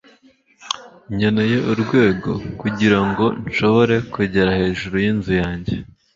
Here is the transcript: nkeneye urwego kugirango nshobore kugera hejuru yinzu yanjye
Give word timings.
nkeneye 1.15 1.57
urwego 1.71 2.31
kugirango 2.61 3.25
nshobore 3.47 3.95
kugera 4.13 4.51
hejuru 4.59 4.95
yinzu 5.03 5.33
yanjye 5.41 5.75